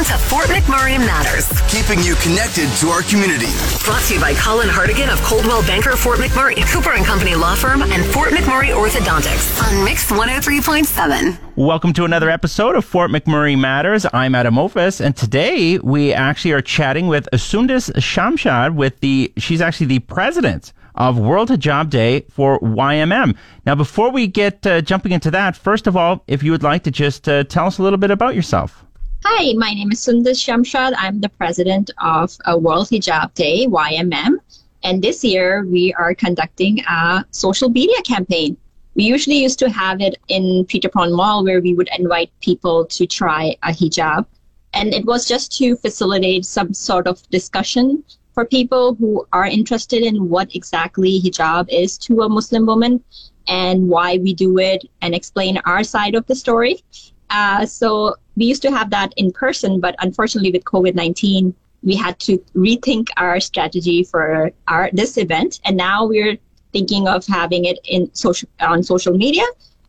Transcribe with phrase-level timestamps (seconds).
[0.00, 3.52] Welcome to Fort McMurray Matters, keeping you connected to our community.
[3.84, 7.54] brought to you by Colin Hartigan of Coldwell Banker Fort McMurray, Cooper and Company Law
[7.54, 11.38] Firm, and Fort McMurray Orthodontics on Mix 103.7.
[11.54, 14.06] Welcome to another episode of Fort McMurray Matters.
[14.14, 19.60] I'm Adam Ophis, and today we actually are chatting with Asundis Shamshad with the she's
[19.60, 23.36] actually the president of World Hijab Day for YMM.
[23.66, 26.84] Now, before we get uh, jumping into that, first of all, if you would like
[26.84, 28.86] to just uh, tell us a little bit about yourself.
[29.22, 30.94] Hi, my name is Sundus Shamshad.
[30.96, 34.38] I'm the president of uh, World Hijab Day, YMM.
[34.82, 38.56] And this year we are conducting a social media campaign.
[38.94, 42.86] We usually used to have it in Peter Pond Mall where we would invite people
[42.86, 44.24] to try a hijab.
[44.72, 48.02] And it was just to facilitate some sort of discussion
[48.32, 53.04] for people who are interested in what exactly hijab is to a Muslim woman
[53.46, 56.82] and why we do it and explain our side of the story.
[57.30, 62.18] Uh, so we used to have that in person, but unfortunately with COVID-19, we had
[62.20, 66.36] to rethink our strategy for our this event, and now we're
[66.72, 69.44] thinking of having it in social on social media.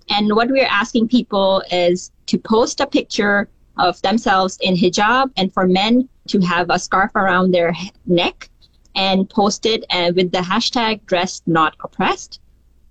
[0.10, 5.54] And what we're asking people is to post a picture of themselves in hijab, and
[5.54, 7.74] for men to have a scarf around their
[8.06, 8.50] neck
[8.96, 12.40] and post it uh, with the hashtag dressed not oppressed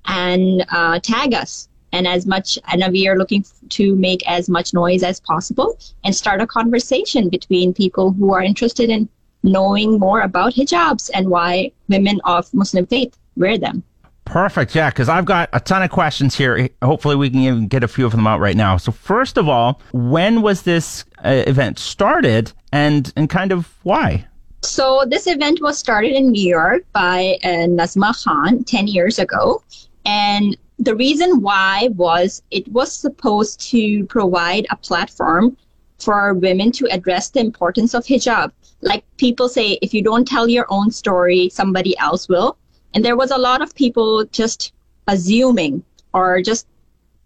[0.07, 4.73] and uh, tag us and as much and we are looking to make as much
[4.75, 9.09] noise as possible and start a conversation between people who are interested in
[9.43, 13.83] knowing more about hijabs and why women of muslim faith wear them
[14.27, 16.69] Perfect, yeah, because I've got a ton of questions here.
[16.83, 18.77] Hopefully, we can even get a few of them out right now.
[18.77, 24.29] So, first of all, when was this uh, event started, and and kind of why?
[24.63, 29.63] So this event was started in New York by uh, Nazma Khan 10 years ago.
[30.05, 35.55] And the reason why was it was supposed to provide a platform
[35.99, 38.51] for women to address the importance of hijab.
[38.81, 42.57] Like people say, if you don't tell your own story, somebody else will.
[42.95, 44.73] And there was a lot of people just
[45.07, 46.67] assuming or just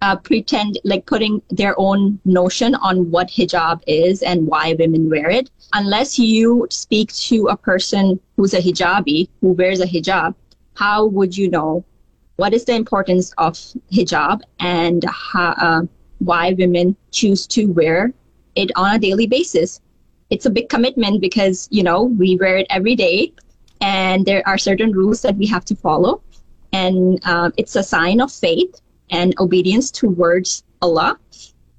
[0.02, 5.30] uh, pretend like putting their own notion on what hijab is and why women wear
[5.30, 5.48] it.
[5.74, 10.34] Unless you speak to a person who's a hijabi, who wears a hijab,
[10.74, 11.84] how would you know
[12.36, 13.54] what is the importance of
[13.92, 15.82] hijab and how, uh,
[16.18, 18.12] why women choose to wear
[18.56, 19.80] it on a daily basis?
[20.30, 23.32] It's a big commitment because, you know, we wear it every day
[23.80, 26.22] and there are certain rules that we have to follow.
[26.72, 28.80] And uh, it's a sign of faith
[29.10, 31.18] and obedience towards Allah.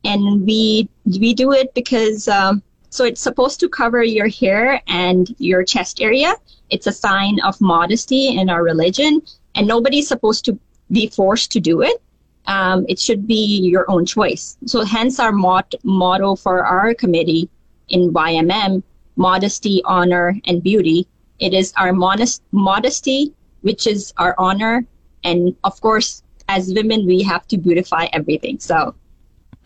[0.03, 5.35] And we we do it because um, so it's supposed to cover your hair and
[5.39, 6.35] your chest area.
[6.69, 9.21] It's a sign of modesty in our religion,
[9.55, 10.59] and nobody's supposed to
[10.91, 12.01] be forced to do it.
[12.47, 14.57] Um, it should be your own choice.
[14.65, 17.49] So hence our mot- motto for our committee
[17.89, 18.83] in YMM:
[19.15, 21.07] modesty, honor, and beauty.
[21.39, 24.85] It is our modest modesty, which is our honor,
[25.23, 28.59] and of course, as women, we have to beautify everything.
[28.59, 28.93] So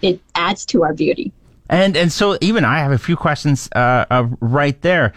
[0.01, 1.33] it adds to our beauty.
[1.69, 5.13] And and so even I have a few questions uh, uh, right there.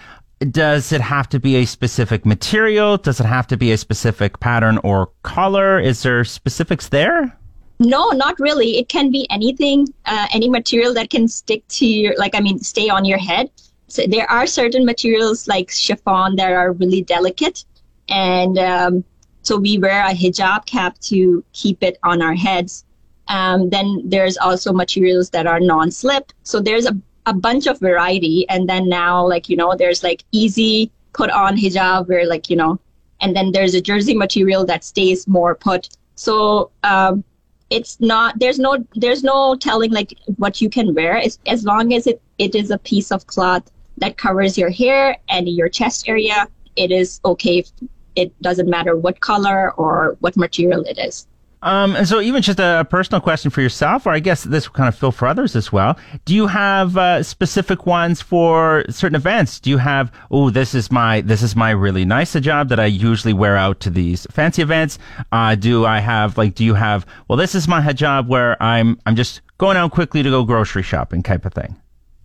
[0.50, 2.96] Does it have to be a specific material?
[2.96, 5.78] Does it have to be a specific pattern or color?
[5.78, 7.36] Is there specifics there?
[7.78, 8.78] No, not really.
[8.78, 12.58] It can be anything, uh, any material that can stick to your, like, I mean,
[12.58, 13.50] stay on your head.
[13.88, 17.64] So there are certain materials like chiffon that are really delicate.
[18.08, 19.04] And um,
[19.42, 22.84] so we wear a hijab cap to keep it on our heads.
[23.28, 26.32] Um, then there's also materials that are non-slip.
[26.42, 28.46] So there's a, a bunch of variety.
[28.48, 32.56] And then now, like, you know, there's like easy put on hijab where like, you
[32.56, 32.80] know,
[33.20, 35.88] and then there's a jersey material that stays more put.
[36.14, 37.22] So um,
[37.70, 41.94] it's not, there's no, there's no telling like what you can wear as, as long
[41.94, 46.08] as it, it is a piece of cloth that covers your hair and your chest
[46.08, 46.48] area.
[46.76, 47.64] It is okay.
[48.16, 51.26] It doesn't matter what color or what material it is.
[51.62, 54.74] Um, and so even just a personal question for yourself, or I guess this will
[54.74, 55.96] kind of fill for others as well.
[56.24, 59.60] Do you have uh, specific ones for certain events?
[59.60, 62.86] Do you have, oh, this is my this is my really nice hijab that I
[62.86, 64.98] usually wear out to these fancy events?
[65.30, 68.98] Uh, do I have like, do you have, well, this is my hijab where I'm
[69.06, 71.76] I'm just going out quickly to go grocery shopping type of thing.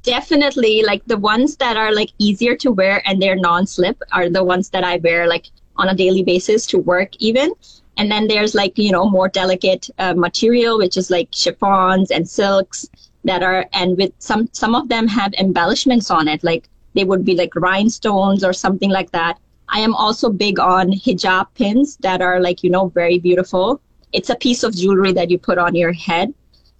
[0.01, 4.43] Definitely, like the ones that are like easier to wear and they're non-slip are the
[4.43, 5.45] ones that I wear like
[5.75, 7.51] on a daily basis to work even.
[7.97, 12.29] And then there's like, you know, more delicate uh, material, which is like chiffons and
[12.29, 12.87] silks
[13.23, 16.43] that are and with some some of them have embellishments on it.
[16.43, 19.39] Like they would be like rhinestones or something like that.
[19.69, 23.81] I am also big on hijab pins that are like you know very beautiful.
[24.13, 26.33] It's a piece of jewelry that you put on your head.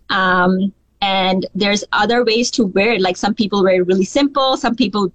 [0.10, 3.02] Um, and there's other ways to wear it.
[3.02, 4.58] Like some people wear it really simple.
[4.58, 5.12] Some people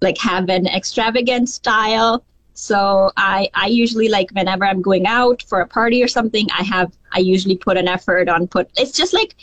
[0.00, 5.60] like have an extravagant style so I I usually like whenever I'm going out for
[5.60, 9.12] a party or something, I have I usually put an effort on put it's just
[9.12, 9.34] like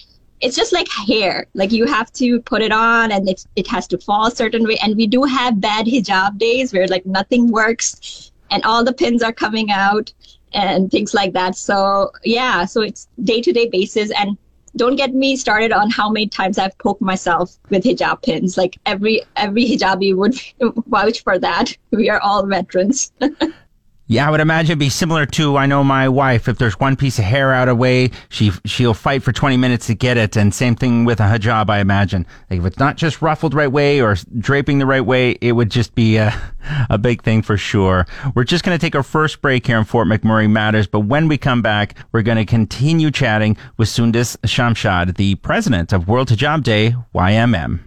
[0.41, 1.47] it's just like hair.
[1.53, 4.65] Like you have to put it on and it it has to fall a certain
[4.67, 4.77] way.
[4.81, 9.23] And we do have bad hijab days where like nothing works and all the pins
[9.23, 10.11] are coming out
[10.53, 11.55] and things like that.
[11.55, 14.37] So yeah, so it's day to day basis and
[14.79, 18.57] don't get me started on how many times I've poked myself with hijab pins.
[18.57, 20.35] Like every every hijabi would
[20.87, 21.75] vouch for that.
[21.91, 23.11] We are all veterans.
[24.11, 26.47] Yeah, I would imagine it'd be similar to I know my wife.
[26.47, 29.85] If there's one piece of hair out of way, she she'll fight for 20 minutes
[29.85, 30.35] to get it.
[30.35, 32.25] And same thing with a hijab, I imagine.
[32.49, 35.69] Like if it's not just ruffled right way or draping the right way, it would
[35.69, 36.33] just be a,
[36.89, 38.07] a big thing for sure.
[38.33, 41.27] We're just going to take our first break here in Fort McMurray Matters, but when
[41.27, 46.29] we come back, we're going to continue chatting with Sundus Shamshad, the president of World
[46.29, 47.79] Hijab Day, YMM.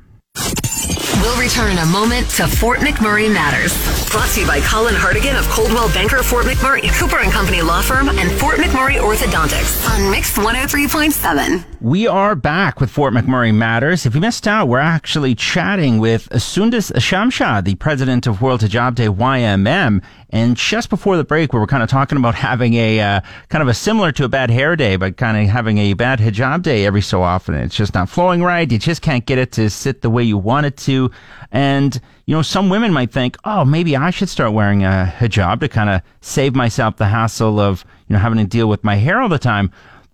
[1.21, 4.02] We'll return in a moment to Fort McMurray Matters.
[4.13, 7.81] Brought to you by Colin Hartigan of Coldwell Banker Fort McMurray, Cooper and Company Law
[7.81, 11.65] Firm, and Fort McMurray Orthodontics on Mix 103.7.
[11.81, 14.05] We are back with Fort McMurray Matters.
[14.05, 18.97] If you missed out, we're actually chatting with Sundus Shamshad, the president of World Hijab
[18.97, 20.03] Day YMM.
[20.29, 23.21] And just before the break, we were kind of talking about having a uh,
[23.51, 26.21] kind of a similar to a bad hair day, but kind of having a bad
[26.21, 27.55] hijab day every so often.
[27.55, 28.71] It's just not flowing right.
[28.71, 31.11] You just can't get it to sit the way you want it to.
[31.51, 35.61] And, you know, some women might think, oh, maybe I should start wearing a hijab
[35.61, 38.97] to kind of save myself the hassle of, you know, having to deal with my
[38.97, 39.71] hair all the time.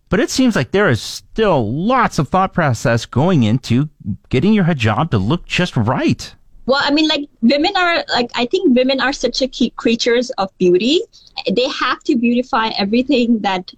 [0.08, 3.88] But it seems like there is still lots of thought process going into
[4.30, 6.34] getting your hijab to look just right.
[6.66, 10.30] Well, I mean, like women are like I think women are such a key creatures
[10.32, 11.00] of beauty.
[11.50, 13.72] They have to beautify everything that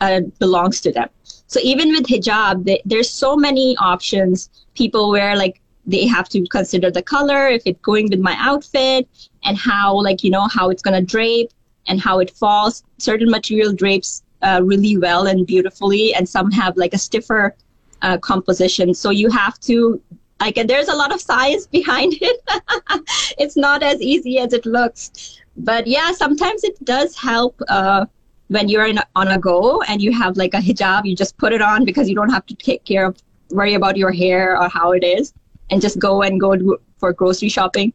[0.00, 1.08] uh, belongs to them.
[1.46, 4.50] So even with hijab, they, there's so many options.
[4.74, 9.08] People wear like they have to consider the color, if it's going with my outfit,
[9.44, 11.50] and how like you know how it's gonna drape
[11.88, 12.82] and how it falls.
[12.98, 17.54] Certain material drapes uh, really well and beautifully, and some have like a stiffer
[18.02, 18.94] uh, composition.
[18.94, 20.00] So you have to
[20.40, 22.40] like and there's a lot of science behind it
[23.38, 28.04] it's not as easy as it looks but yeah sometimes it does help uh,
[28.48, 31.52] when you're in, on a go and you have like a hijab you just put
[31.52, 33.16] it on because you don't have to take care of
[33.50, 35.32] worry about your hair or how it is
[35.74, 37.92] and just go and go for grocery shopping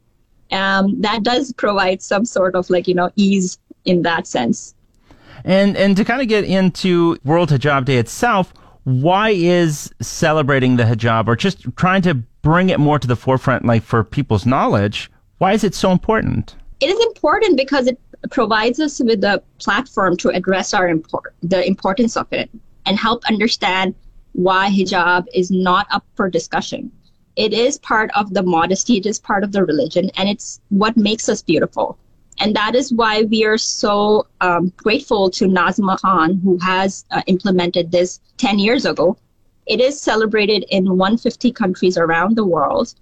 [0.52, 4.76] um, that does provide some sort of like you know ease in that sense
[5.46, 8.54] and and to kind of get into world hijab day itself
[8.84, 13.66] why is celebrating the hijab or just trying to bring it more to the forefront,
[13.66, 16.56] like for people's knowledge, why is it so important?
[16.80, 18.00] It is important because it
[18.32, 22.50] provides us with a platform to address our import, the importance of it
[22.86, 23.94] and help understand
[24.34, 26.92] why hijab is not up for discussion.
[27.36, 30.98] It is part of the modesty, it is part of the religion, and it's what
[30.98, 31.98] makes us beautiful.
[32.40, 37.22] And that is why we are so um, grateful to Nazma Khan, who has uh,
[37.28, 39.18] implemented this 10 years ago.
[39.66, 42.96] It is celebrated in 150 countries around the world.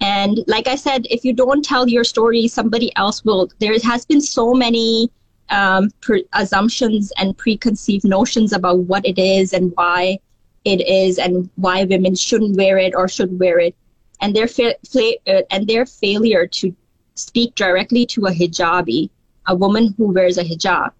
[0.00, 3.50] And like I said, if you don't tell your story, somebody else will.
[3.58, 5.10] There has been so many
[5.50, 10.18] um, pre- assumptions and preconceived notions about what it is and why
[10.66, 13.74] it is and why women shouldn't wear it or should wear it.
[14.20, 16.74] And their, fa- fa- uh, and their failure to
[17.14, 19.08] speak directly to a hijabi,
[19.46, 20.90] a woman who wears a hijab,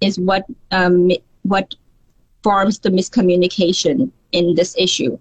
[0.00, 1.10] is what um,
[1.42, 1.74] what
[2.42, 5.18] forms the miscommunication in this issue.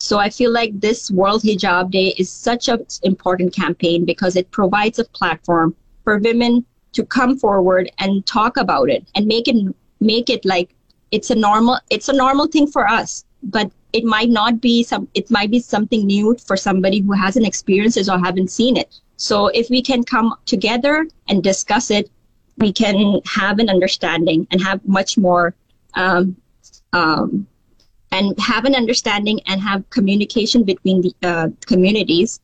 [0.00, 4.50] So I feel like this World Hijab Day is such an important campaign because it
[4.50, 9.74] provides a platform for women to come forward and talk about it and make it
[10.00, 10.74] make it like
[11.10, 15.08] it's a normal it's a normal thing for us, but it might not be some
[15.14, 19.00] it might be something new for somebody who hasn't experienced it or haven't seen it.
[19.16, 22.10] So if we can come together and discuss it,
[22.58, 25.54] we can have an understanding and have much more,
[25.94, 26.36] um,
[26.92, 27.46] um,
[28.12, 32.40] and have an understanding and have communication between the uh, communities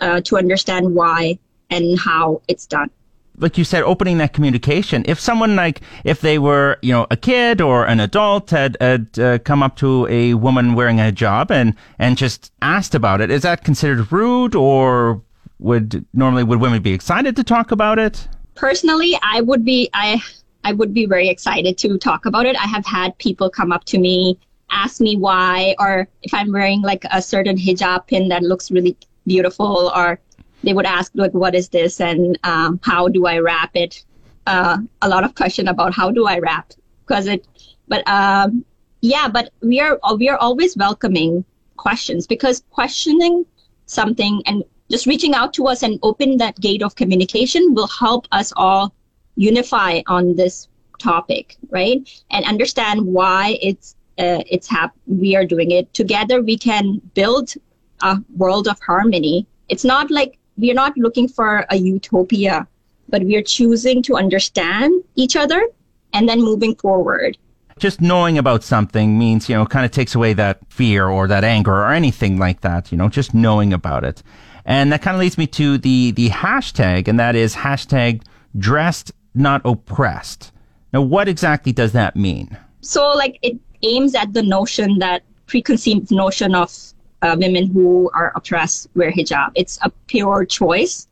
[0.00, 1.38] uh, to understand why
[1.70, 2.90] and how it's done
[3.38, 5.04] like you said, opening that communication.
[5.06, 9.18] If someone like, if they were, you know, a kid or an adult had, had
[9.18, 13.30] uh, come up to a woman wearing a hijab and, and just asked about it,
[13.30, 15.22] is that considered rude or
[15.58, 18.28] would normally would women be excited to talk about it?
[18.54, 20.22] Personally, I would be I
[20.64, 22.56] I would be very excited to talk about it.
[22.56, 24.38] I have had people come up to me
[24.70, 28.96] ask me why, or if I'm wearing like a certain hijab pin that looks really
[29.26, 30.20] beautiful, or
[30.62, 34.04] they would ask like, "What is this?" and um, "How do I wrap it?"
[34.46, 36.72] Uh, a lot of question about how do I wrap
[37.06, 37.46] because it,
[37.86, 38.64] but um,
[39.00, 41.44] yeah, but we are we are always welcoming
[41.76, 43.44] questions because questioning
[43.86, 48.26] something and just reaching out to us and open that gate of communication will help
[48.32, 48.94] us all
[49.36, 52.08] unify on this topic, right?
[52.30, 56.42] And understand why it's uh, it's hap- we are doing it together.
[56.42, 57.54] We can build
[58.02, 59.46] a world of harmony.
[59.68, 62.66] It's not like we're not looking for a utopia,
[63.08, 65.64] but we are choosing to understand each other
[66.12, 67.38] and then moving forward
[67.78, 71.44] just knowing about something means, you know, kind of takes away that fear or that
[71.44, 74.22] anger or anything like that, you know, just knowing about it.
[74.64, 78.22] And that kind of leads me to the, the hashtag, and that is hashtag
[78.58, 80.52] dressed not oppressed.
[80.92, 82.56] Now, what exactly does that mean?
[82.80, 86.74] So, like, it aims at the notion that preconceived notion of
[87.22, 89.52] uh, women who are oppressed wear hijab.
[89.54, 91.08] It's a pure choice.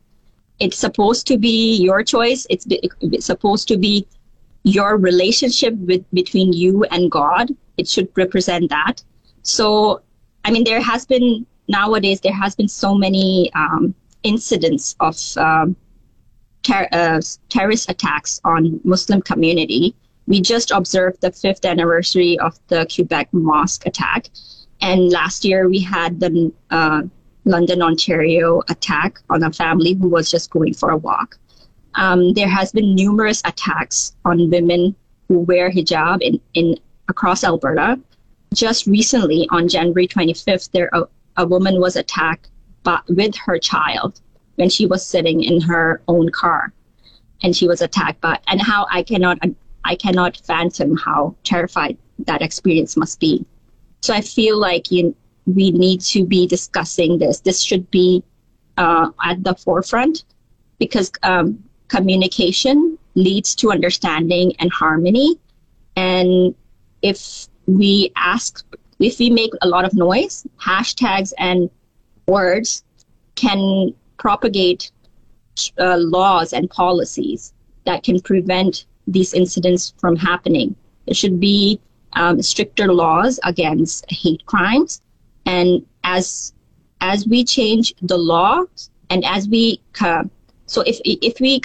[0.58, 2.46] It's supposed to be your choice.
[2.48, 4.06] It's, it's supposed to be
[4.62, 7.54] your relationship with between you and God.
[7.76, 9.02] It should represent that.
[9.42, 10.02] So,
[10.44, 15.76] I mean, there has been nowadays there has been so many um, incidents of um,
[16.62, 19.94] ter- uh, terrorist attacks on Muslim community.
[20.26, 24.28] We just observed the fifth anniversary of the Quebec mosque attack,
[24.80, 27.02] and last year we had the uh,
[27.44, 31.38] London, Ontario attack on a family who was just going for a walk.
[31.94, 34.94] Um, there has been numerous attacks on women
[35.28, 36.76] who wear hijab in, in
[37.08, 37.98] across Alberta.
[38.52, 41.04] Just recently, on January 25th, there a,
[41.36, 42.50] a woman was attacked
[42.82, 44.20] by, with her child
[44.56, 46.72] when she was sitting in her own car,
[47.42, 48.38] and she was attacked by.
[48.48, 49.38] And how I cannot
[49.84, 53.46] I cannot fathom how terrified that experience must be.
[54.06, 57.40] So I feel like you, we need to be discussing this.
[57.40, 58.22] This should be
[58.76, 60.22] uh, at the forefront
[60.78, 65.40] because um, communication leads to understanding and harmony.
[65.96, 66.54] And
[67.02, 68.64] if we ask,
[69.00, 71.68] if we make a lot of noise, hashtags and
[72.28, 72.84] words
[73.34, 74.92] can propagate
[75.80, 77.52] uh, laws and policies
[77.86, 80.76] that can prevent these incidents from happening.
[81.06, 81.80] There should be
[82.14, 85.00] um, stricter laws against hate crimes,
[85.44, 86.52] and as
[87.00, 88.64] as we change the law
[89.10, 90.24] and as we uh,
[90.66, 91.60] so if if we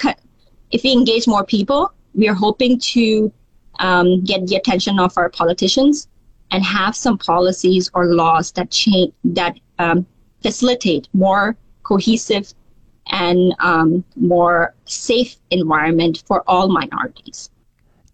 [0.70, 3.32] if we engage more people, we are hoping to
[3.80, 6.08] um, get the attention of our politicians
[6.50, 10.06] and have some policies or laws that change that um,
[10.42, 12.52] facilitate more cohesive
[13.10, 17.50] and um, more safe environment for all minorities.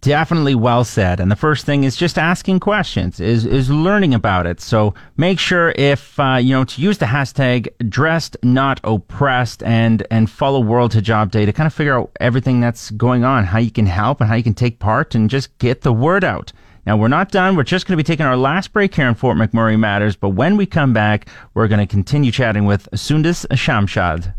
[0.01, 1.19] Definitely well said.
[1.19, 4.61] And the first thing is just asking questions, is is learning about it.
[4.61, 10.07] So make sure if uh, you know to use the hashtag dressed not oppressed and
[10.09, 13.59] and follow World Hijab Day to kind of figure out everything that's going on, how
[13.59, 16.53] you can help and how you can take part and just get the word out.
[16.87, 17.57] Now we're not done.
[17.57, 20.29] We're just going to be taking our last break here in Fort McMurray Matters, but
[20.29, 24.33] when we come back, we're going to continue chatting with Sundus Shamshad.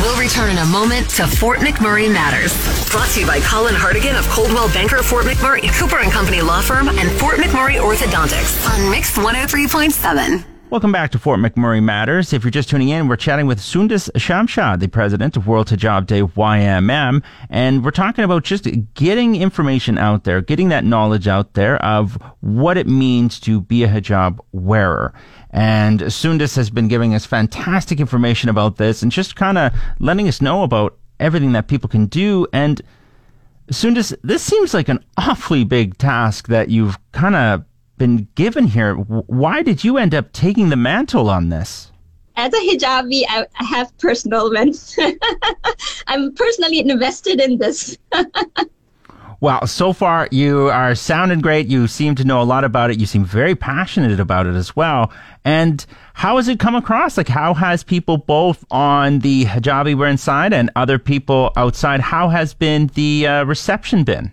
[0.00, 2.54] We'll return in a moment to Fort McMurray Matters.
[2.90, 6.60] Brought to you by Colin Hartigan of Coldwell Banker Fort McMurray, Cooper and Company Law
[6.60, 10.57] Firm, and Fort McMurray Orthodontics on Mix 103.7.
[10.70, 12.34] Welcome back to Fort McMurray Matters.
[12.34, 16.04] If you're just tuning in, we're chatting with Sundus Shamshad, the president of World Hijab
[16.06, 21.54] Day YMM, and we're talking about just getting information out there, getting that knowledge out
[21.54, 25.14] there of what it means to be a hijab wearer.
[25.48, 30.28] And Sundus has been giving us fantastic information about this and just kind of letting
[30.28, 32.46] us know about everything that people can do.
[32.52, 32.82] And
[33.70, 37.64] Sundus, this seems like an awfully big task that you've kind of
[37.98, 38.94] been given here.
[38.94, 41.92] Why did you end up taking the mantle on this?
[42.36, 44.96] As a hijabi, I have personal events.
[46.06, 47.98] I'm personally invested in this.
[49.40, 51.66] well, so far you are sounding great.
[51.66, 53.00] You seem to know a lot about it.
[53.00, 55.12] You seem very passionate about it as well.
[55.44, 57.16] And how has it come across?
[57.16, 62.00] Like, how has people both on the hijabi we're inside and other people outside?
[62.00, 64.30] How has been the uh, reception been?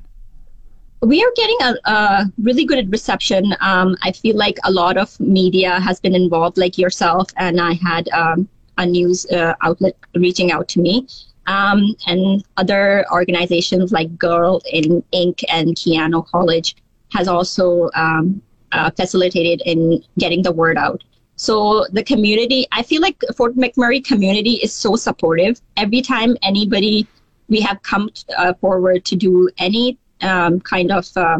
[1.02, 3.56] We are getting a, a really good reception.
[3.60, 7.74] Um, I feel like a lot of media has been involved, like yourself, and I
[7.74, 8.48] had um,
[8.78, 11.08] a news uh, outlet reaching out to me.
[11.48, 15.44] Um, and other organizations like Girl in Inc.
[15.50, 16.76] and Keyano College
[17.12, 21.04] has also um, uh, facilitated in getting the word out.
[21.36, 25.62] So the community, I feel like Fort McMurray community is so supportive.
[25.78, 27.08] Every time anybody
[27.48, 31.40] we have come uh, forward to do any um, kind of uh,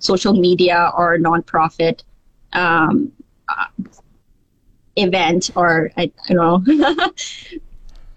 [0.00, 2.02] social media or nonprofit
[2.52, 3.10] um,
[3.48, 3.66] uh,
[4.96, 7.10] event or I, I don't know.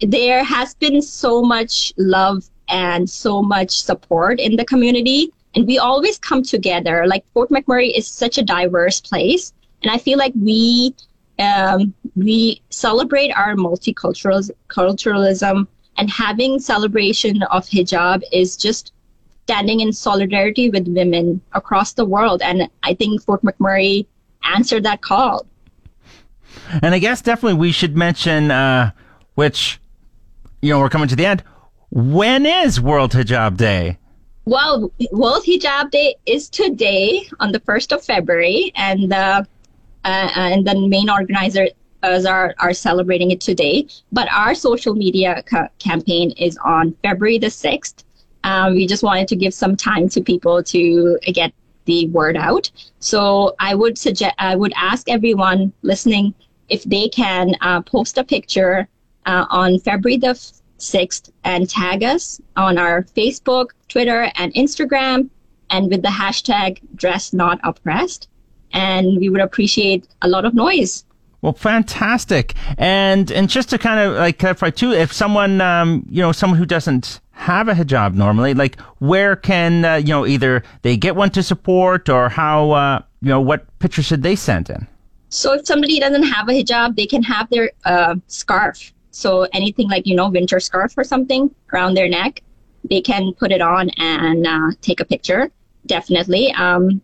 [0.00, 5.78] there has been so much love and so much support in the community and we
[5.78, 10.32] always come together like fort mcmurray is such a diverse place and i feel like
[10.40, 10.94] we
[11.40, 18.92] um, we celebrate our multiculturalism and having celebration of hijab is just
[19.50, 24.06] standing in solidarity with women across the world and i think fort mcmurray
[24.56, 25.46] answered that call
[26.82, 28.90] And I guess definitely we should mention, uh,
[29.34, 29.80] which,
[30.62, 31.42] you know, we're coming to the end.
[31.90, 33.98] When is World Hijab Day?
[34.44, 39.44] Well, World Hijab Day is today on the 1st of February, and uh,
[40.04, 41.70] uh, and the main organizers
[42.02, 43.86] are, are celebrating it today.
[44.12, 48.04] But our social media ca- campaign is on February the 6th.
[48.44, 51.52] Um, we just wanted to give some time to people to get
[51.84, 52.70] the word out.
[53.00, 56.34] So I would suggest, I would ask everyone listening
[56.68, 58.88] if they can uh, post a picture
[59.26, 60.34] uh, on February the
[60.78, 65.28] 6th and tag us on our Facebook, Twitter, and Instagram,
[65.68, 68.28] and with the hashtag dress not oppressed.
[68.72, 71.04] And we would appreciate a lot of noise.
[71.42, 72.54] Well, fantastic.
[72.76, 76.58] And and just to kind of like clarify too, if someone, um, you know, someone
[76.58, 81.16] who doesn't have a hijab normally, like where can uh, you know either they get
[81.16, 84.86] one to support or how uh, you know what picture should they send in?
[85.30, 88.92] So if somebody doesn't have a hijab, they can have their uh, scarf.
[89.10, 92.42] So anything like you know winter scarf or something around their neck,
[92.88, 95.50] they can put it on and uh, take a picture.
[95.86, 96.52] Definitely.
[96.52, 97.00] Um,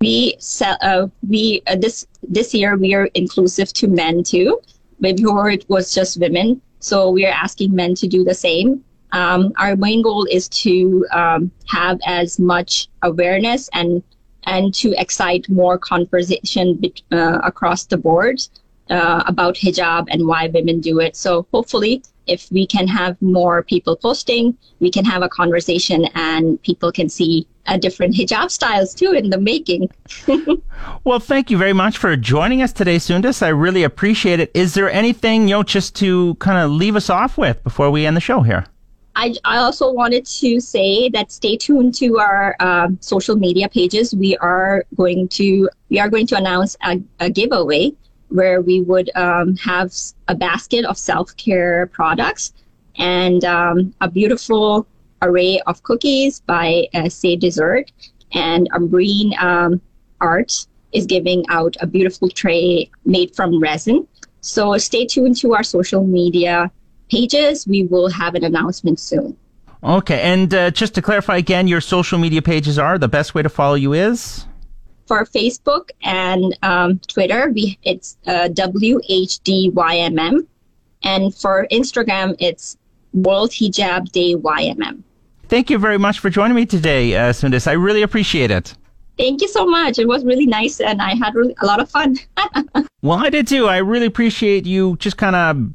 [0.00, 4.60] we sell, uh, we uh, this this year we are inclusive to men too.
[5.00, 8.82] Before it was just women, so we are asking men to do the same.
[9.12, 14.02] Um, our main goal is to um, have as much awareness and
[14.46, 18.40] and to excite more conversation uh, across the board
[18.90, 21.16] uh, about hijab and why women do it.
[21.16, 26.60] So hopefully, if we can have more people posting, we can have a conversation and
[26.62, 29.90] people can see uh, different hijab styles too in the making.
[31.04, 33.42] well, thank you very much for joining us today, Sundus.
[33.42, 34.50] I really appreciate it.
[34.54, 38.06] Is there anything, you know, just to kind of leave us off with before we
[38.06, 38.66] end the show here?
[39.16, 44.14] I, I also wanted to say that stay tuned to our uh, social media pages.
[44.14, 47.92] We are going to we are going to announce a, a giveaway
[48.28, 49.94] where we would um, have
[50.28, 52.52] a basket of self care products
[52.98, 54.86] and um, a beautiful
[55.22, 57.90] array of cookies by uh, Say Dessert
[58.32, 59.80] and Umbreen um,
[60.20, 64.06] Arts is giving out a beautiful tray made from resin.
[64.42, 66.70] So stay tuned to our social media
[67.10, 67.66] pages.
[67.66, 69.36] We will have an announcement soon.
[69.82, 73.42] Okay, and uh, just to clarify again, your social media pages are the best way
[73.42, 74.46] to follow you is
[75.06, 77.50] for Facebook and um, Twitter.
[77.50, 80.46] We it's uh, WHDYMM,
[81.02, 82.76] and for Instagram it's
[83.12, 85.02] World Hijab Day YMM.
[85.48, 87.68] Thank you very much for joining me today, uh, Sundus.
[87.68, 88.74] I really appreciate it.
[89.16, 89.98] Thank you so much.
[89.98, 92.18] It was really nice, and I had really, a lot of fun.
[93.02, 93.66] well, I did too.
[93.66, 95.72] I really appreciate you just kind of